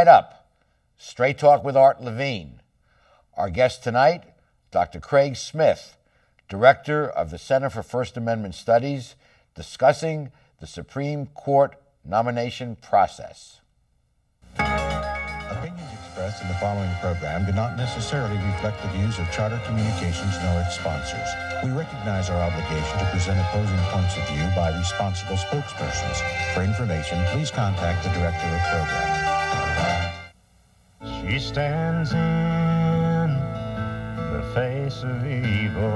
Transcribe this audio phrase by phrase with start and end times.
[0.00, 0.46] right up.
[0.96, 2.62] Straight Talk with Art Levine.
[3.36, 4.24] Our guest tonight,
[4.70, 4.98] Dr.
[4.98, 5.98] Craig Smith,
[6.48, 9.14] Director of the Center for First Amendment Studies,
[9.54, 13.60] discussing the Supreme Court nomination process.
[14.56, 20.32] Opinions expressed in the following program do not necessarily reflect the views of Charter Communications
[20.40, 21.28] nor its sponsors.
[21.62, 26.24] We recognize our obligation to present opposing points of view by responsible spokespersons.
[26.54, 29.29] For information, please contact the Director of Program.
[31.02, 33.28] She stands in
[34.32, 35.90] the face of evil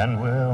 [0.00, 0.53] and will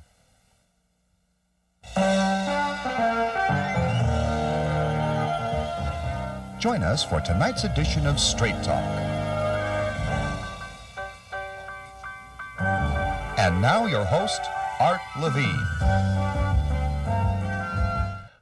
[6.61, 8.83] Join us for tonight's edition of Straight Talk.
[13.39, 14.41] And now, your host,
[14.79, 15.65] Art Levine.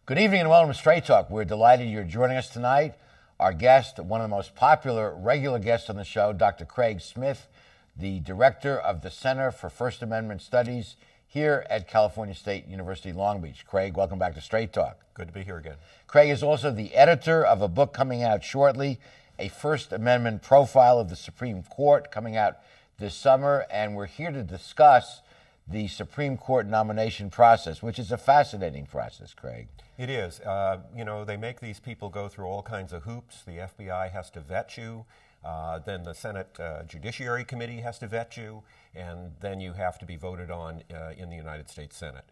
[0.05, 1.29] Good evening and welcome to Straight Talk.
[1.29, 2.95] We're delighted you're joining us tonight.
[3.39, 6.65] Our guest, one of the most popular regular guests on the show, Dr.
[6.65, 7.47] Craig Smith,
[7.95, 10.97] the director of the Center for First Amendment Studies
[11.29, 13.63] here at California State University Long Beach.
[13.67, 14.97] Craig, welcome back to Straight Talk.
[15.13, 15.75] Good to be here again.
[16.07, 18.99] Craig is also the editor of a book coming out shortly,
[19.37, 22.57] a First Amendment profile of the Supreme Court, coming out
[22.97, 23.67] this summer.
[23.69, 25.21] And we're here to discuss
[25.67, 29.67] the Supreme Court nomination process, which is a fascinating process, Craig.
[29.99, 30.39] It is.
[30.39, 33.43] Uh, you know, they make these people go through all kinds of hoops.
[33.43, 35.05] The FBI has to vet you.
[35.43, 38.63] Uh, then the Senate uh, Judiciary Committee has to vet you,
[38.93, 42.25] and then you have to be voted on uh, in the United States Senate.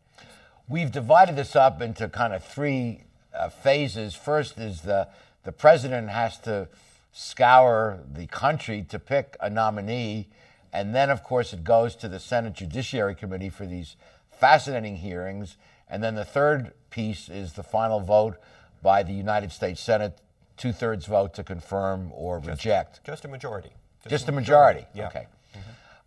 [0.68, 3.04] We've divided this up into kind of three
[3.34, 4.14] uh, phases.
[4.14, 5.08] First is the
[5.44, 6.68] the president has to
[7.14, 10.28] scour the country to pick a nominee,
[10.74, 13.96] and then of course it goes to the Senate Judiciary Committee for these
[14.30, 15.56] fascinating hearings,
[15.90, 18.36] and then the third piece is the final vote
[18.84, 20.20] by the United States Senate,
[20.58, 23.04] two thirds vote to confirm or reject.
[23.04, 23.70] Just a majority.
[24.08, 24.86] Just a majority.
[24.94, 25.08] Yeah.
[25.08, 25.28] Okay.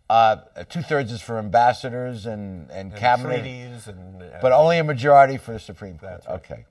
[0.09, 3.39] Uh, two thirds is for ambassadors and, and, And cabinet.
[3.41, 4.21] treaties and.
[4.21, 6.11] uh, But only a majority for the Supreme Court.
[6.11, 6.35] That's right.
[6.35, 6.65] Okay.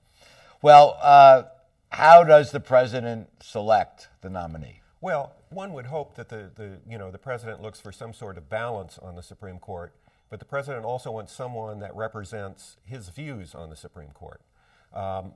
[0.61, 1.45] Well, uh,
[1.89, 4.83] how does the president select the nominee?
[5.01, 8.37] Well, one would hope that the, the, you know, the president looks for some sort
[8.37, 9.95] of balance on the Supreme Court,
[10.29, 14.43] but the president also wants someone that represents his views on the Supreme Court.
[14.93, 15.33] Um,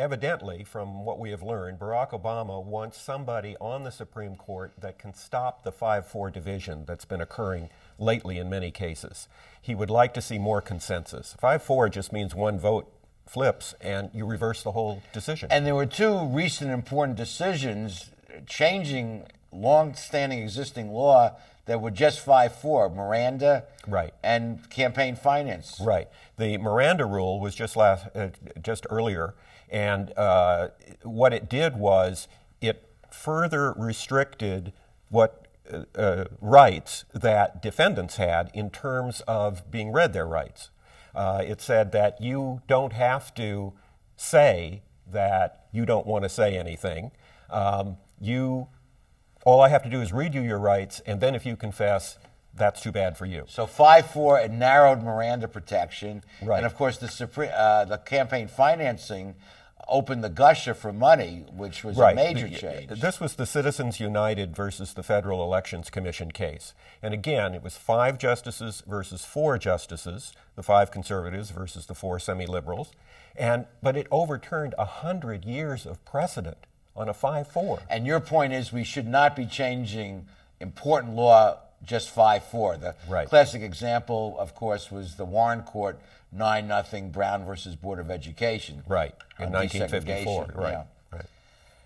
[0.00, 4.98] evidently, from what we have learned, Barack Obama wants somebody on the Supreme Court that
[4.98, 7.68] can stop the 5 4 division that's been occurring
[7.98, 9.28] lately in many cases.
[9.60, 11.36] He would like to see more consensus.
[11.38, 12.90] 5 4 just means one vote
[13.26, 15.48] flips and you reverse the whole decision.
[15.52, 18.10] And there were two recent important decisions
[18.46, 24.12] changing long-standing existing law that were just 5-4, Miranda Right.
[24.22, 25.80] and campaign finance.
[25.80, 26.08] Right.
[26.38, 28.28] The Miranda rule was just last, uh,
[28.62, 29.34] just earlier,
[29.70, 30.68] and uh,
[31.02, 32.28] what it did was
[32.60, 34.72] it further restricted
[35.08, 40.70] what uh, uh, rights that defendants had in terms of being read their rights.
[41.14, 43.72] Uh, it said that you don't have to
[44.16, 47.10] say that you don't want to say anything.
[47.48, 48.68] Um, you,
[49.44, 52.18] all I have to do is read you your rights, and then if you confess,
[52.54, 53.44] that's too bad for you.
[53.48, 56.22] So 5-4, it narrowed Miranda protection.
[56.42, 56.58] Right.
[56.58, 59.34] And of course, the, Supreme, uh, the campaign financing
[59.88, 63.00] opened the gusher for money, which was a major The- change.
[63.00, 66.74] This was the Citizens United versus the Federal Elections Commission case.
[67.02, 72.18] And again, it was five justices versus four justices, the five conservatives versus the four
[72.18, 72.92] semi liberals.
[73.36, 76.58] And, but it overturned a 100 years of precedent
[76.96, 77.80] on a 5 4.
[77.88, 80.26] And your point is we should not be changing
[80.60, 82.76] important law just 5 4.
[82.76, 83.28] The Right.
[83.28, 85.98] classic example, of course, was the Warren Court
[86.32, 88.84] 9 nothing Brown versus Board of Education.
[88.86, 90.46] Right, in 1954.
[90.54, 90.82] Right, yeah.
[91.12, 91.24] right.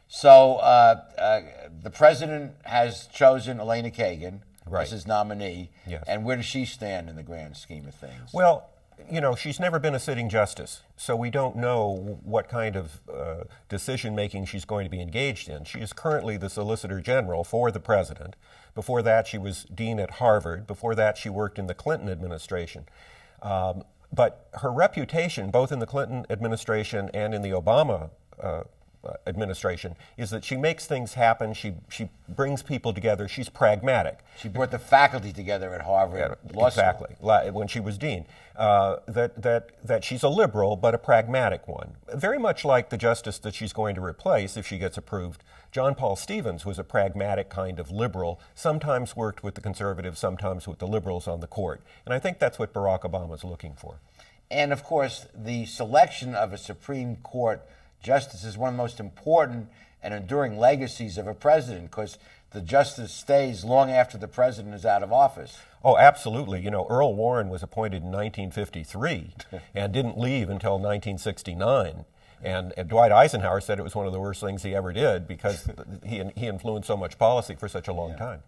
[0.08, 1.41] So uh, uh,
[1.82, 4.85] the president has chosen Elena Kagan Right.
[4.85, 5.70] as his nominee.
[5.87, 6.05] Yes.
[6.08, 8.32] And where does she stand in the grand scheme of things?
[8.32, 8.69] Well,
[9.11, 13.00] you know, she's never been a sitting justice, so we don't know what kind of
[13.12, 15.64] uh, decision making she's going to be engaged in.
[15.64, 18.37] She is currently the Solicitor General for the President.
[18.75, 20.67] Before that, she was Dean at Harvard.
[20.67, 22.87] Before that, she worked in the Clinton administration.
[23.43, 28.62] Um, but her reputation, both in the Clinton administration and in the Obama uh,
[29.27, 31.55] administration, is that she makes things happen.
[31.55, 33.29] She she brings people together.
[33.29, 34.19] She's pragmatic.
[34.39, 36.67] she brought the faculty together at Harvard Yeah, School.
[36.67, 37.17] exactly.
[37.21, 41.67] La- When she was dean, uh, that that that she's a liberal but a pragmatic
[41.69, 45.43] one, very much like the justice that she's going to replace if she gets approved.
[45.73, 48.41] John Paul Stevens was a pragmatic kind of liberal.
[48.55, 52.39] Sometimes worked with the conservatives, sometimes with the liberals on the court, and I think
[52.39, 53.97] that's what Barack Obama is looking for.
[54.50, 57.61] And of course, the selection of a Supreme Court
[58.05, 59.69] justice is one of the most important
[60.03, 62.19] and enduring legacies of a president because
[62.51, 65.59] the justice stays long after the president is out of office.
[65.83, 66.61] Oh, absolutely.
[66.61, 69.33] You know, Earl Warren was appointed in 1953
[69.75, 72.05] and didn't leave until 1969.
[72.43, 75.27] And, and Dwight Eisenhower said it was one of the worst things he ever did
[75.27, 75.67] because
[76.05, 78.43] he, he influenced so much policy for such a long time.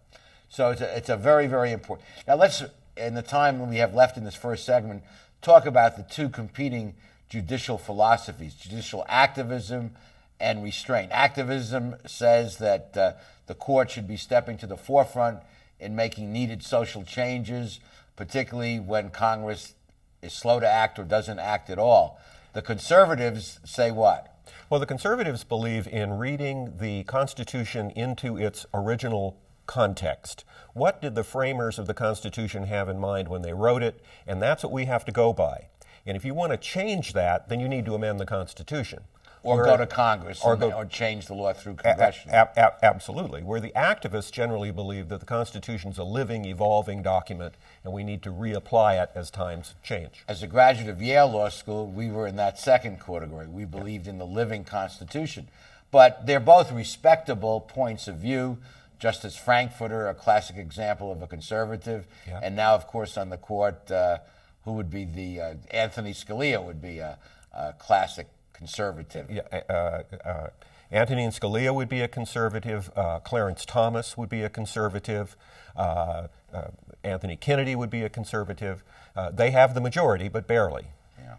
[0.49, 2.07] So it's a, it's a very, very important.
[2.27, 2.63] Now, let's,
[2.95, 5.03] in the time we have left in this first segment,
[5.41, 6.95] talk about the two competing
[7.29, 9.91] judicial philosophies judicial activism
[10.39, 11.11] and restraint.
[11.11, 13.13] Activism says that uh,
[13.47, 15.39] the court should be stepping to the forefront
[15.79, 17.79] in making needed social changes,
[18.15, 19.73] particularly when Congress
[20.21, 22.19] is slow to act or doesn't act at all.
[22.53, 24.33] The conservatives say what?
[24.69, 30.43] Well, the conservatives believe in reading the Constitution into its original context.
[30.73, 34.01] What did the framers of the Constitution have in mind when they wrote it?
[34.25, 35.67] And that's what we have to go by.
[36.07, 39.03] And if you want to change that, then you need to amend the Constitution.
[39.43, 42.35] Or Where- go to Congress or and- go- or change the law through A- congressional.
[42.35, 43.43] a- a- absolutely.
[43.43, 48.03] Where the activists generally believe that the Constitution is a living, evolving document, and we
[48.03, 50.23] need to reapply it as times change.
[50.27, 53.47] As a graduate of Yale Law School, we were in that second category.
[53.47, 55.49] We believed in the living Constitution.
[55.91, 58.57] But they're both respectable points of view.
[58.99, 62.39] Justice Frankfurter, a classic example of a conservative, Yeah.
[62.41, 64.17] and now, of course, on the court, uh,
[64.67, 67.17] who would be the uh, Anthony Scalia would be a,
[67.53, 69.31] a classic conservative.
[69.31, 70.47] Yeah, uh, uh,
[70.91, 72.91] Antonin Scalia would be a conservative.
[72.93, 75.37] Uh, Clarence Thomas would be a conservative.
[75.77, 76.67] Uh, uh,
[77.01, 78.83] Anthony Kennedy would be a conservative.
[79.15, 80.87] Uh, they have the majority, but barely.
[81.17, 81.35] Yeah.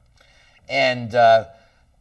[0.67, 1.45] And uh,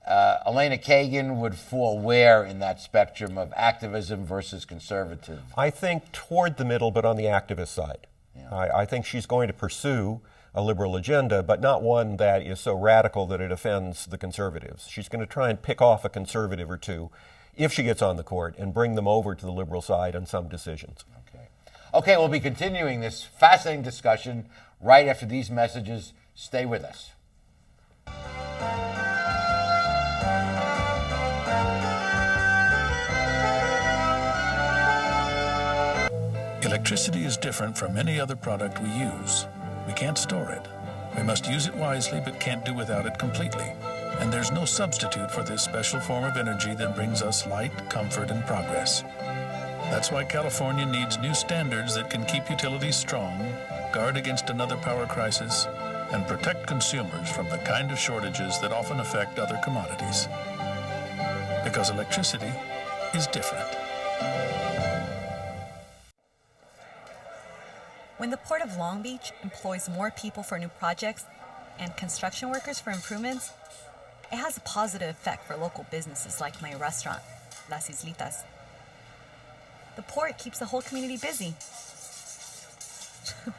[0.08, 5.42] uh, Elena Kagan would fall where in that spectrum of activism versus conservative?
[5.58, 8.08] I think toward the middle, but on the activist side.
[8.50, 10.22] I, I think she's going to pursue
[10.54, 14.88] a liberal agenda, but not one that is so radical that it offends the conservatives.
[14.88, 17.12] She's going to try and pick off a conservative or two
[17.56, 20.26] if she gets on the court and bring them over to the liberal side on
[20.26, 21.06] some decisions.
[21.28, 21.48] Okay.
[21.94, 24.48] Okay, we'll be continuing this fascinating discussion
[24.80, 26.14] right after these messages.
[26.36, 27.12] Stay with us.
[36.64, 39.48] Electricity is different from any other product we use.
[39.88, 40.68] We can't store it.
[41.16, 43.72] We must use it wisely, but can't do without it completely.
[44.20, 48.30] And there's no substitute for this special form of energy that brings us light, comfort,
[48.30, 49.04] and progress.
[49.90, 53.54] That's why California needs new standards that can keep utilities strong,
[53.94, 55.66] guard against another power crisis,
[56.12, 60.28] and protect consumers from the kind of shortages that often affect other commodities.
[61.64, 62.52] Because electricity
[63.14, 63.68] is different.
[68.18, 71.26] When the Port of Long Beach employs more people for new projects
[71.78, 73.52] and construction workers for improvements,
[74.32, 77.22] it has a positive effect for local businesses like my restaurant,
[77.70, 78.42] Las Islitas.
[79.96, 81.54] The port keeps the whole community busy,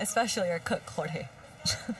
[0.00, 1.26] especially our cook, Jorge.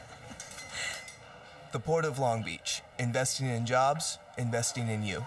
[1.73, 5.27] The Port of Long Beach, investing in jobs, investing in you.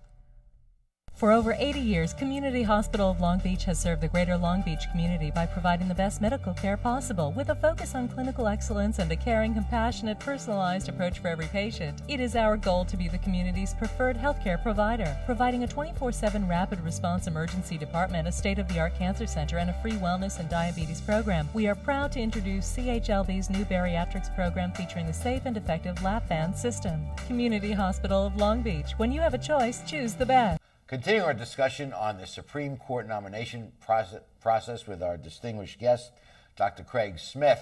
[1.21, 4.89] For over 80 years, Community Hospital of Long Beach has served the greater Long Beach
[4.89, 9.11] community by providing the best medical care possible with a focus on clinical excellence and
[9.11, 12.01] a caring, compassionate, personalized approach for every patient.
[12.07, 16.47] It is our goal to be the community's preferred healthcare provider, providing a 24 7
[16.47, 20.39] rapid response emergency department, a state of the art cancer center, and a free wellness
[20.39, 21.47] and diabetes program.
[21.53, 26.27] We are proud to introduce CHLB's new bariatrics program featuring the safe and effective lap
[26.29, 27.05] band system.
[27.27, 28.93] Community Hospital of Long Beach.
[28.97, 30.57] When you have a choice, choose the best.
[30.91, 36.11] Continuing our discussion on the Supreme Court nomination process, process with our distinguished guest,
[36.57, 36.83] Dr.
[36.83, 37.61] Craig Smith.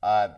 [0.00, 0.28] Uh,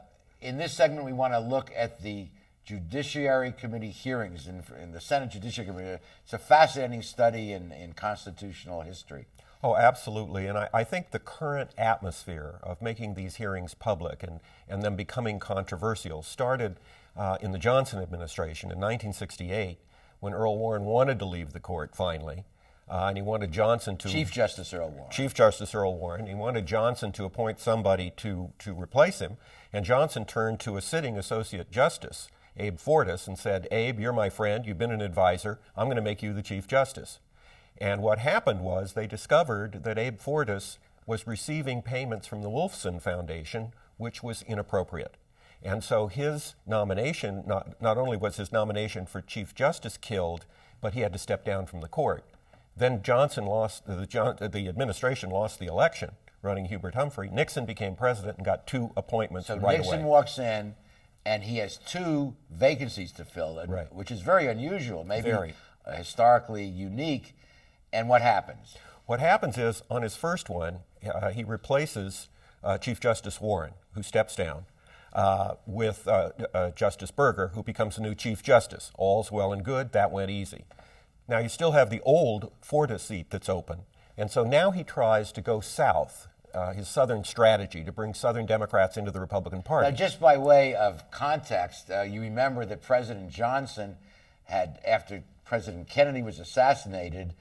[0.41, 2.29] in this segment, we want to look at the
[2.65, 6.03] Judiciary Committee hearings in, in, the Senate Judiciary Committee.
[6.23, 9.27] It's a fascinating study in, in constitutional history.
[9.63, 10.47] Oh, absolutely.
[10.47, 14.97] And I, I, think the current atmosphere of making these hearings public and, and them
[14.97, 16.81] becoming controversial started
[17.19, 19.77] uh, in the Johnson administration in 1968
[20.25, 22.45] when Earl Warren wanted to leave the court finally.
[22.89, 25.11] Uh, and he wanted Johnson to Chief Justice Earl Warren.
[25.11, 26.27] Chief Justice Earl Warren.
[26.27, 29.37] He wanted Johnson to appoint somebody to to replace him,
[29.73, 34.31] and Johnson turned to a sitting Associate Justice, Abe Fortas, and said, "Abe, you're my
[34.31, 34.67] friend.
[34.67, 35.61] You've been an advisor.
[35.77, 37.21] I'm going to make you the Chief Justice."
[37.79, 43.01] And what happened was they discovered that Abe Fortas was receiving payments from the Wolfson
[43.01, 45.17] Foundation, which was inappropriate.
[45.65, 50.45] And so his nomination, not, not only was his nomination for Chief Justice killed,
[50.83, 52.23] but he had to step down from the court.
[52.77, 56.11] Then Johnson lost, the, the administration lost the election,
[56.43, 57.31] running Hubert Humphrey.
[57.33, 60.05] Nixon became president and got two appointments so right Nixon away.
[60.05, 60.75] walks in,
[61.25, 63.93] and he has two vacancies to fill, right.
[63.95, 65.55] which is very unusual, maybe very.
[65.97, 67.35] Historically unique.
[67.93, 68.77] And what happens?
[69.07, 72.29] What happens is, on his first one, uh, he replaces
[72.63, 74.67] uh, Chief Justice Warren, who steps down
[75.15, 78.91] uh, with uh, uh, Justice Burger, who becomes the new Chief Justice.
[78.97, 79.93] All's well and good.
[79.93, 80.65] That went easy.
[81.29, 83.81] Now you still have the old Fortas seat that's open.
[84.17, 88.47] And so now he tries to go south, uh, his Southern strategy to bring Southern
[88.47, 89.91] Democrats into the Republican Party.
[89.91, 93.97] Now, just by way of context, uh, you remember that President Johnson
[94.45, 97.35] had, after President Kennedy was assassinated,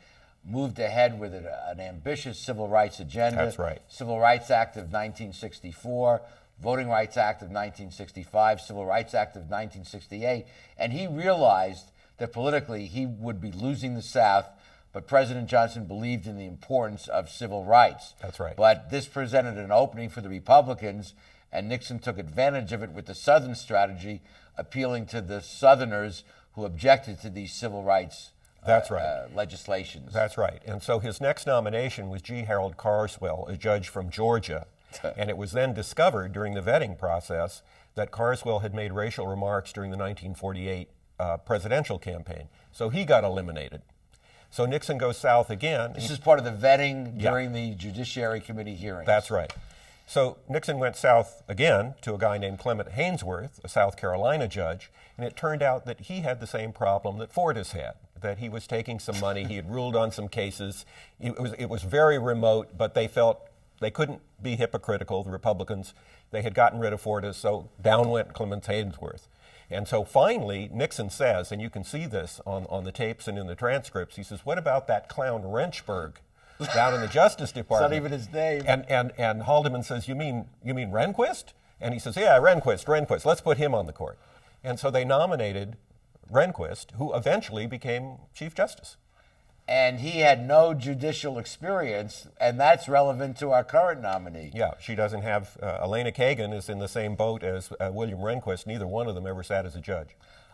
[0.45, 3.37] moved ahead with an, an ambitious civil rights agenda.
[3.37, 3.81] That's right.
[3.87, 6.21] Civil Rights Act of 1964
[6.61, 10.45] Voting Rights Act of 1965, Civil Rights Act of 1968,
[10.77, 14.47] and he realized that politically he would be losing the South,
[14.91, 18.13] but President Johnson believed in the importance of civil rights.
[18.21, 18.55] That's right.
[18.55, 21.13] But this presented an opening for the Republicans,
[21.51, 24.21] and Nixon took advantage of it with the Southern strategy,
[24.57, 28.31] appealing to the Southerners who objected to these civil rights
[28.65, 29.03] that's uh, right.
[29.03, 30.13] Uh, legislations.
[30.13, 30.61] That's right.
[30.65, 32.43] And so his next nomination was G.
[32.43, 34.65] Harold Carswell, a judge from Georgia.
[35.17, 37.61] and it was then discovered during the vetting process
[37.95, 42.47] that Carswell had made racial remarks during the 1948 uh, presidential campaign.
[42.71, 43.81] So he got eliminated.
[44.49, 45.93] So Nixon goes south again.
[45.93, 47.31] This he, is part of the vetting Yeah.
[47.31, 49.07] during the Judiciary Committee hearings.
[49.07, 49.51] That's right.
[50.05, 54.91] So Nixon went south again to a guy named Clement Haynsworth, a South Carolina judge,
[55.17, 57.93] and it turned out that he had the same problem that Fortas had.
[58.19, 60.85] That he was taking some money, he had ruled on some cases.
[61.19, 63.41] It was, it was very remote, but they felt
[63.83, 65.93] they couldn't be hypocritical, the Republicans.
[66.31, 69.27] They had gotten rid of Fortas, so down went Clement Haynsworth.
[69.69, 73.37] And so finally, Nixon says, and you can see this on, on the tapes and
[73.37, 76.15] in the transcripts, he says, What about that clown Wrenchberg
[76.73, 77.91] down in the Justice Department?
[77.91, 78.63] not even his name.
[78.65, 81.53] And, and, and Haldeman says, you mean, you mean Rehnquist?
[81.81, 84.17] And he says, Yeah, Rehnquist, Rehnquist, let's put him on the court.
[84.63, 85.75] And so they nominated
[86.31, 88.97] Rehnquist, who eventually became Chief Justice.
[89.67, 94.51] And he had no judicial experience, and that's relevant to our current nominee.
[94.53, 95.57] Yeah, she doesn't have.
[95.61, 98.67] Uh, Elena Kagan is in the same boat as uh, William Rehnquist.
[98.67, 100.09] Neither one of them ever sat as a judge.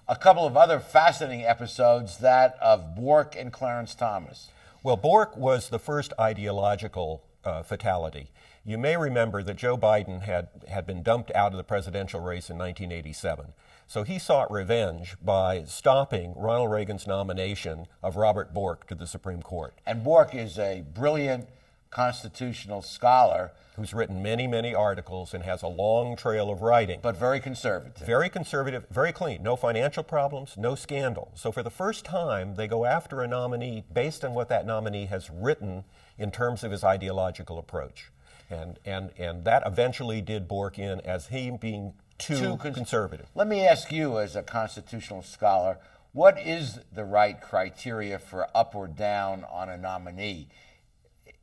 [0.08, 4.50] A couple of other fascinating episodes that of Bork and Clarence Thomas.
[4.82, 8.32] Well, Bork was the first ideological uh, fatality.
[8.66, 12.50] You may remember that Joe Biden had, had been dumped out of the presidential race
[12.50, 13.54] in 1987.
[13.90, 19.42] So he sought revenge by stopping Ronald Reagan's nomination of Robert Bork to the Supreme
[19.42, 19.74] Court.
[19.84, 21.50] And Bork is a brilliant
[21.90, 23.52] constitutional scholar.
[23.78, 27.00] Who's written many, many articles and has a long trail of writing.
[27.02, 28.06] But very conservative.
[28.06, 29.42] Very conservative, very clean.
[29.42, 31.32] No financial problems, no scandal.
[31.34, 35.08] So for the first time, they go after a nominee based on what that nominee
[35.08, 35.84] has written
[36.20, 38.12] in terms of his ideological approach.
[38.52, 43.28] And, and, and that eventually did Bork in as he being too, cons- conservative.
[43.34, 45.78] Let me ask you, as a constitutional scholar,
[46.12, 50.50] what is the right criteria for up or down on a nominee?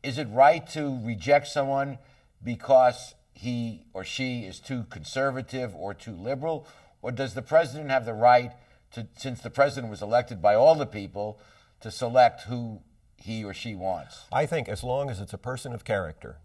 [0.02, 1.98] Is it right to reject someone
[2.42, 6.66] because he or she is too conservative or too liberal?
[7.02, 8.52] Or does the president have the right
[8.92, 11.40] to, since the president was elected by all the people,
[11.80, 12.80] to select who
[13.16, 14.24] he or she wants?
[14.32, 16.38] I think as long as it's a person of character,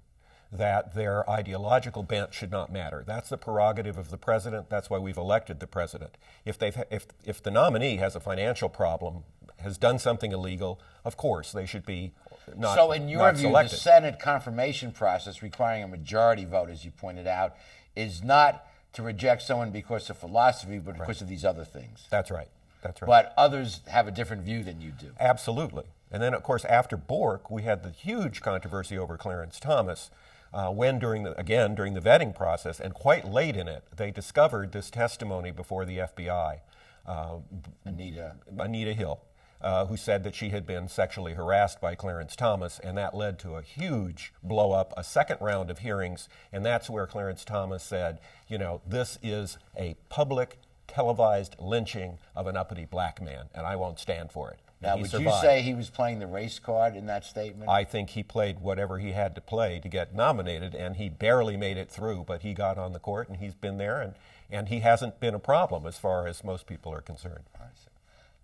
[0.51, 3.03] that their ideological bent should not matter.
[3.08, 4.70] That's the prerogative of the president.
[4.70, 6.17] That's why we've elected the president.
[6.46, 9.24] If they've if if the nominee has a financial problem,
[9.58, 12.13] has done something illegal, of course they should be
[12.58, 12.75] not.
[12.75, 13.75] so, in your view, selected.
[13.75, 17.55] the Senate confirmation process requiring a majority vote, as you pointed out,
[17.96, 22.08] is not to reject someone because of philosophy, but because of these other things.
[22.10, 22.50] That's right.
[22.81, 23.08] That's right.
[23.08, 25.12] But others have a different view than you do.
[25.20, 25.86] Absolutely.
[26.12, 30.12] And then, of course, after Bork, we had the huge controversy over Clarence Thomas.
[30.53, 34.12] Uh, when during the again during the vetting process and quite late in it, they
[34.12, 36.60] discovered this testimony before the FBI.
[37.05, 37.38] Uh,
[37.86, 39.22] Anita Anita Hill,
[39.62, 43.39] uh, who said that she had been sexually harassed by Clarence Thomas, and that led
[43.39, 47.84] to a huge blow up, a second round of hearings, and that's where Clarence Thomas
[47.84, 53.65] said, you know, this is a public televised lynching of an uppity black man, and
[53.65, 54.60] I won't stand for it.
[54.81, 57.69] Now, would you say he was playing the race card in that statement?
[57.69, 61.55] I think he played whatever he had to play to get nominated, and he barely
[61.55, 64.15] made it through, but he got on the court, and he's been there, and,
[64.50, 67.43] and he hasn't been a problem as far as most people are concerned.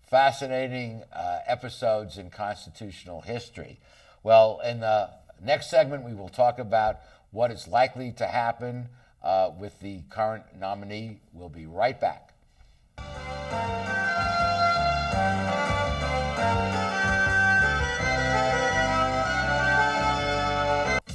[0.09, 3.79] Fascinating uh, episodes in constitutional history.
[4.23, 5.09] Well, in the
[5.43, 6.99] next segment, we will talk about
[7.31, 8.87] what is likely to happen
[9.21, 11.19] uh, with the current nominee.
[11.33, 12.33] We'll be right back.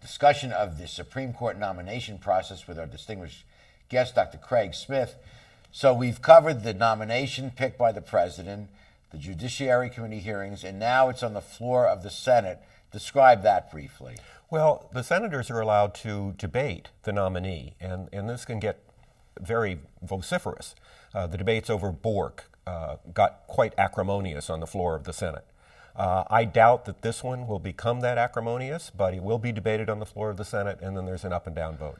[0.00, 3.44] discussion of the Supreme Court nomination process with our distinguished
[3.88, 4.38] guest, Dr.
[4.38, 5.16] Craig Smith.
[5.70, 8.68] So we've covered the nomination picked by the president,
[9.10, 12.60] the Judiciary Committee hearings, and now it's on the floor of the Senate.
[12.90, 14.16] Describe that briefly.
[14.50, 18.82] Well, the senators are allowed to debate the nominee, and, and this can get
[19.38, 20.74] very vociferous.
[21.14, 25.44] Uh, the debates over Bork uh, got quite acrimonious on the floor of the Senate.
[25.98, 29.90] Uh, I doubt that this one will become that acrimonious, but it will be debated
[29.90, 31.98] on the floor of the Senate, and then there's an up and down vote.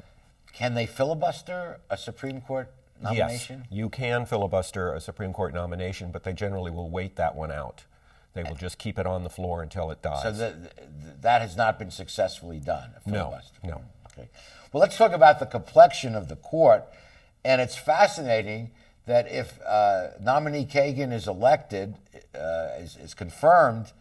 [0.52, 2.70] Can they filibuster a Supreme Court
[3.02, 3.64] nomination?
[3.68, 7.50] Yes, you can filibuster a Supreme Court nomination, but they generally will wait that one
[7.50, 7.84] out.
[8.34, 10.22] They will just keep it on the floor until it dies.
[10.22, 12.90] So th- th- that has not been successfully done.
[13.04, 13.58] a No, filibuster.
[13.64, 13.82] no.
[14.12, 14.28] Okay.
[14.72, 16.84] Well, let's talk about the complexion of the court,
[17.44, 18.70] and it's fascinating
[19.09, 21.94] that if uh, nominee Kagan is elected,
[22.35, 23.92] uh, is, is confirmed,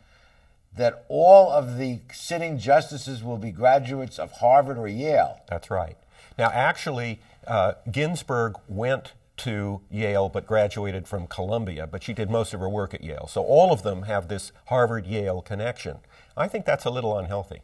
[0.76, 5.40] that all of the sitting justices will be graduates of Harvard or Yale.
[5.50, 5.96] That's right.
[6.38, 12.54] Now, actually, uh, Ginsburg went to Yale but graduated from Columbia, but she did most
[12.54, 13.28] of her work at Yale.
[13.28, 16.00] So all of them have this Harvard Yale connection.
[16.36, 17.62] I think that's a little unhealthy.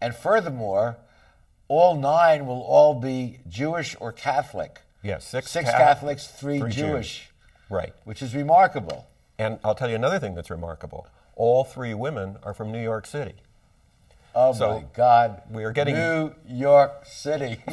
[0.00, 0.96] And furthermore,
[1.68, 4.80] all nine will all be Jewish or Catholic.
[5.02, 7.30] Yes, six, Six Ca- Catholics, three, three Jewish,
[7.70, 7.94] Right.
[8.04, 9.06] which is remarkable.
[9.38, 11.06] And I'll tell you another thing that's remarkable.
[11.36, 13.36] All three women are from New York City.
[14.34, 15.42] Oh So my God!
[15.50, 17.62] we are getting- New York City.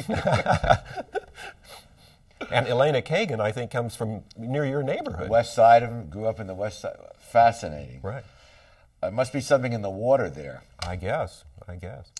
[2.52, 5.28] And Elena Kagan, I think, comes from near your neighborhood.
[5.28, 6.08] west side of him.
[6.08, 6.96] Grew up in the west side.
[7.18, 7.98] Fascinating.
[8.00, 8.22] Right.
[9.02, 10.62] It must be something in the water there.
[10.86, 11.44] I guess.
[11.66, 12.10] I guess.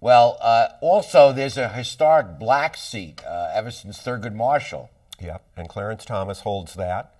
[0.00, 4.90] Well, uh, also there's a historic black seat uh, ever since Thurgood Marshall.
[5.20, 7.14] Yep, and Clarence Thomas holds that.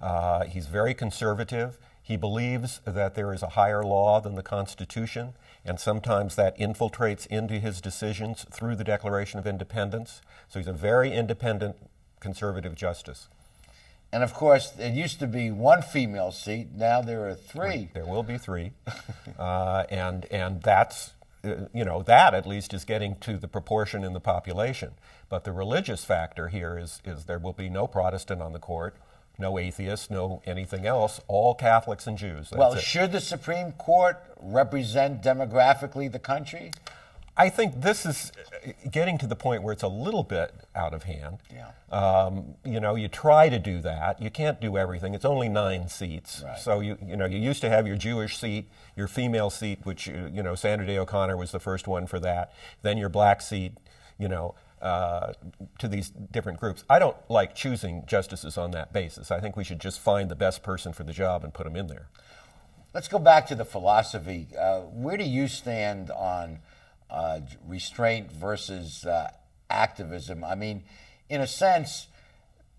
[0.00, 1.78] Uh, he's very conservative.
[2.02, 7.26] He believes that there is a higher law than the Constitution, and sometimes that infiltrates
[7.28, 10.20] into his decisions through the Declaration of Independence.
[10.48, 11.76] So he's a very independent
[12.20, 13.28] conservative justice.
[14.12, 16.68] And of course, there used to be one female seat.
[16.74, 17.88] Now there are three.
[17.94, 18.72] There will be three,
[19.38, 21.14] uh, and and that's
[21.72, 24.92] you know that at least is getting to the proportion in the population.
[25.28, 28.96] But the religious factor here is is there will be no Protestant on the court,
[29.38, 31.20] no atheists, no anything else.
[31.28, 32.50] All Catholics and Jews.
[32.50, 32.82] That's well, it.
[32.82, 36.70] should the Supreme Court represent demographically the country?
[37.36, 38.32] I think this is
[38.64, 41.38] uh, getting to the point where it's a little bit out of hand.
[41.52, 41.70] Yeah.
[41.90, 44.22] Um, you know, you try to do that.
[44.22, 45.14] You can't do everything.
[45.14, 46.42] It's only nine seats.
[46.44, 46.58] Right.
[46.58, 50.08] So you you know you used to have your Jewish seat, your female seat, which
[50.08, 52.52] uh, you know Sandra Day O'Connor was the first one for that.
[52.82, 53.72] Then your black seat.
[54.18, 54.54] You know.
[54.82, 55.32] Uh,
[55.78, 56.84] to these different groups.
[56.90, 59.30] I don't like choosing justices on that basis.
[59.30, 61.74] I think we should just find the best person for the job and put them
[61.74, 62.08] in there.
[62.92, 64.48] Let's go back to the philosophy.
[64.60, 66.58] Uh, where do you stand on
[67.10, 69.30] uh, restraint versus uh,
[69.70, 70.44] activism?
[70.44, 70.84] I mean,
[71.28, 72.08] in a sense,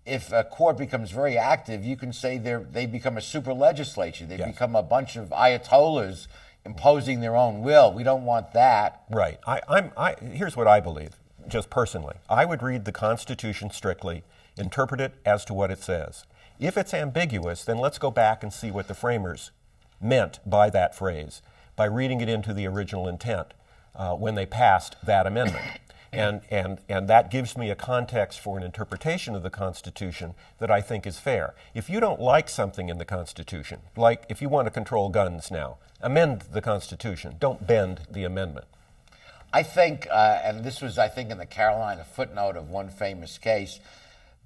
[0.04, 4.24] if a court becomes very active, you can say they they become a super legislature.
[4.26, 4.52] They Yes.
[4.52, 6.28] become a bunch of ayatollahs
[6.64, 7.92] imposing their own will.
[7.92, 9.04] We don't want that.
[9.10, 9.38] Right.
[9.46, 12.16] I, I'm, I, here's what I believe, just personally.
[12.28, 14.24] I would read the Constitution strictly,
[14.58, 16.24] interpret it as to what it says.
[16.58, 19.52] If it's ambiguous, then let's go back and see what the framers
[20.00, 21.40] meant by that phrase,
[21.76, 23.54] by reading it into the original intent
[23.96, 25.64] uh, when they passed that amendment.
[26.12, 30.70] And, and, and that gives me a context for an interpretation of the Constitution that
[30.70, 31.54] I think is fair.
[31.74, 35.50] If you don't like something in the Constitution, like if you want to control guns
[35.50, 37.36] now, amend the Constitution.
[37.38, 38.66] Don't bend the amendment.
[39.52, 43.38] I think, uh, and this was, I think, in the Carolene footnote of one famous
[43.38, 43.80] case,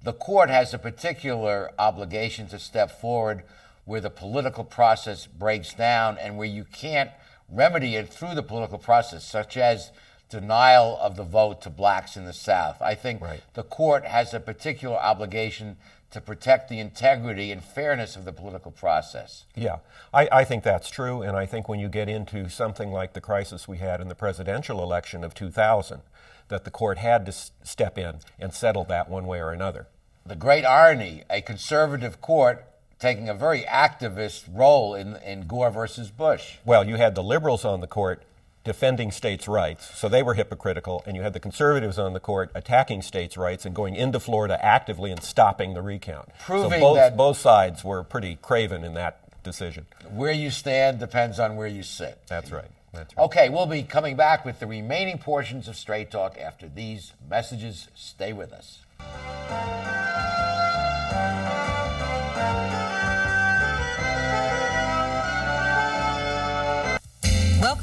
[0.03, 3.43] the court has a particular obligation to step forward
[3.85, 7.11] where the political process breaks down and where you can't
[7.51, 9.91] remedy it through the political process, such as
[10.29, 12.81] denial of the vote to blacks in the South.
[12.81, 13.21] I think
[13.53, 15.75] the court has a particular obligation
[16.11, 19.45] to protect the integrity and fairness of the political process.
[19.55, 19.77] Yeah,
[20.13, 23.21] I, I think that's true, and I think when you get into something like the
[23.21, 26.01] crisis we had in the presidential election of 2000,
[26.49, 29.87] that the court had to s- step in and settle that one way or another.
[30.25, 32.65] the great irony a conservative court
[33.01, 36.57] taking a very activist role in, in Gore versus Bush.
[36.63, 38.23] Well, you had the liberals on the court
[38.63, 42.51] defending states' rights, so they were hypocritical, and you had the conservatives on the court
[42.53, 46.29] attacking states' rights and going into Florida actively and stopping the recount.
[46.45, 49.87] Proving so both, that- both sides were pretty craven in that decision.
[50.11, 52.19] Where you stand depends on where you sit.
[52.27, 52.69] That's right.
[52.93, 53.23] That's right.
[53.25, 57.87] Okay, we'll be coming back with the remaining portions of Straight Talk after these messages.
[57.95, 58.81] Stay with us.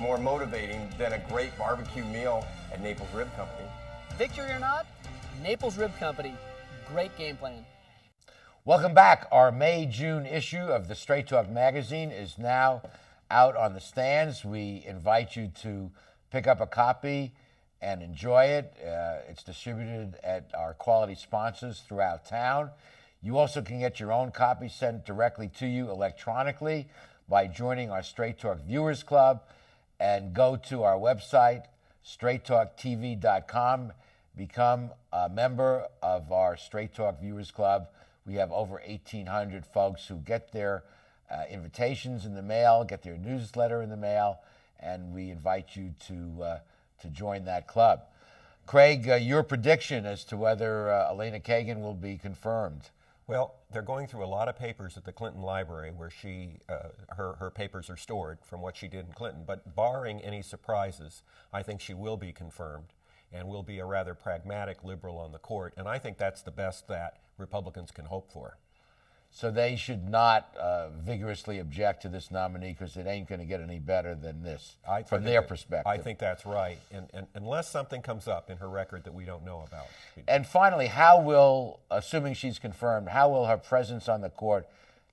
[0.00, 3.68] more motivating than a great barbecue meal at Naples Rib Company.
[4.18, 4.86] Victory or not,
[5.42, 6.34] Naples Rib Company,
[6.92, 7.64] great game plan.
[8.64, 9.28] Welcome back.
[9.30, 12.82] Our May June issue of the Straight Talk magazine is now
[13.30, 14.44] out on the stands.
[14.44, 15.90] We invite you to
[16.30, 17.32] pick up a copy
[17.82, 18.74] and enjoy it.
[18.80, 22.70] Uh, it's distributed at our quality sponsors throughout town.
[23.22, 26.88] You also can get your own copy sent directly to you electronically
[27.28, 29.42] by joining our Straight Talk Viewers Club
[29.98, 31.64] and go to our website,
[32.04, 33.92] straighttalktv.com.
[34.36, 37.88] Become a member of our Straight Talk Viewers Club.
[38.26, 40.82] We have over 1,800 folks who get their
[41.30, 44.40] uh, invitations in the mail, get their newsletter in the mail,
[44.80, 46.58] and we invite you to, uh,
[47.00, 48.02] to join that club.
[48.66, 52.90] Craig, uh, your prediction as to whether uh, Elena Kagan will be confirmed.
[53.26, 56.88] Well, they're going through a lot of papers at the Clinton Library where she, uh,
[57.16, 59.44] her, her papers are stored from what she did in Clinton.
[59.46, 62.92] But barring any surprises, I think she will be confirmed
[63.32, 65.72] and will be a rather pragmatic liberal on the court.
[65.78, 68.58] And I think that's the best that Republicans can hope for.
[69.36, 73.44] So they should not uh, vigorously object to this nominee because it ain't going to
[73.44, 75.88] get any better than this I from their that- perspective.
[75.88, 76.78] I think that's right.
[76.92, 79.86] And, and unless something comes up in her record that we don't know about.
[80.28, 84.68] And finally, how will, assuming she's confirmed, how will her presence on the court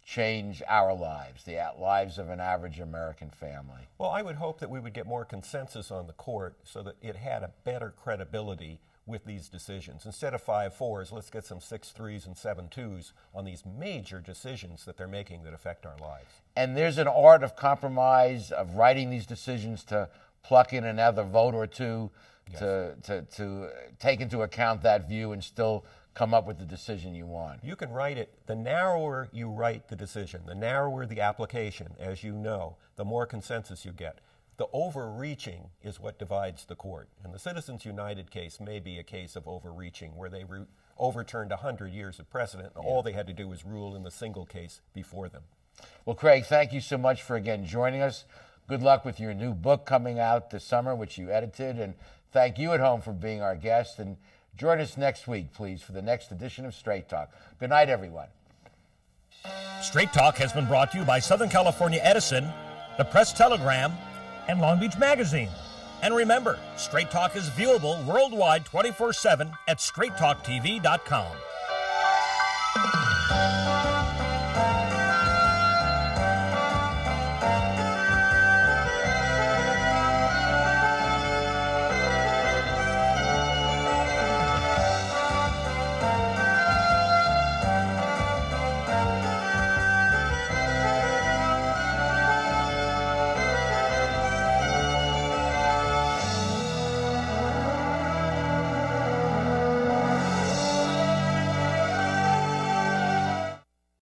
[0.05, 3.87] change our lives, the lives of an average American family?
[3.97, 6.95] Well, I would hope that we would get more consensus on the court so that
[7.01, 8.77] it had a better credibility
[9.11, 10.05] with these decisions.
[10.05, 14.19] Instead of five fours, let's get some six threes and seven twos on these major
[14.19, 16.29] decisions that they're making that affect our lives.
[16.55, 20.09] And there's an art of compromise, of writing these decisions to
[20.43, 22.09] pluck in another vote or two
[22.57, 23.69] to, to, to
[23.99, 27.63] take into account that view and still come up with the decision you want.
[27.63, 32.23] You can write it, the narrower you write the decision, the narrower the application, as
[32.23, 34.19] you know, the more consensus you get.
[34.61, 37.09] The overreaching is what divides the court.
[37.23, 40.67] And the Citizens United case may be a case of overreaching, where they re-
[40.99, 44.11] overturned 100 years of precedent, and all they had to do was rule in the
[44.11, 45.41] single case before them.
[46.05, 48.25] Well, Craig, thank you so much for again joining us.
[48.67, 51.79] Good luck with your new book coming out this summer, which you edited.
[51.79, 51.95] And
[52.31, 53.97] thank you at home for being our guest.
[53.97, 54.15] And
[54.55, 57.31] join us next week, please, for the next edition of Straight Talk.
[57.59, 58.27] Good night, everyone.
[59.81, 62.47] Straight Talk has been brought to you by Southern California Edison,
[62.99, 63.91] the Press Telegram,
[64.51, 65.49] and Long Beach Magazine.
[66.03, 71.50] And remember, Straight Talk is viewable worldwide 24 7 at straighttalktv.com.